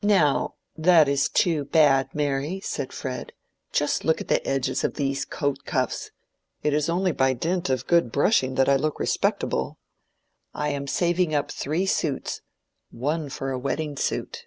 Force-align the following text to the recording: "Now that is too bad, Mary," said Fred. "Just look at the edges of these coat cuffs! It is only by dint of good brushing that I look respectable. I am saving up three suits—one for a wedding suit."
"Now 0.00 0.54
that 0.74 1.06
is 1.06 1.28
too 1.28 1.66
bad, 1.66 2.14
Mary," 2.14 2.60
said 2.64 2.94
Fred. 2.94 3.32
"Just 3.72 4.06
look 4.06 4.22
at 4.22 4.28
the 4.28 4.40
edges 4.48 4.82
of 4.84 4.94
these 4.94 5.26
coat 5.26 5.64
cuffs! 5.66 6.10
It 6.62 6.72
is 6.72 6.88
only 6.88 7.12
by 7.12 7.34
dint 7.34 7.68
of 7.68 7.86
good 7.86 8.10
brushing 8.10 8.54
that 8.54 8.70
I 8.70 8.76
look 8.76 8.98
respectable. 8.98 9.76
I 10.54 10.70
am 10.70 10.86
saving 10.86 11.34
up 11.34 11.52
three 11.52 11.84
suits—one 11.84 13.28
for 13.28 13.50
a 13.50 13.58
wedding 13.58 13.98
suit." 13.98 14.46